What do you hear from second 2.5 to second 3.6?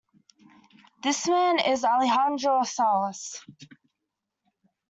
Salas".